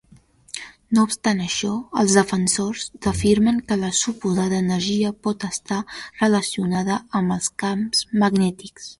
[0.97, 5.77] No obstant això, els defensors afirmen que la suposada energia pot estar
[6.23, 8.89] relacionada amb els camps magnètics.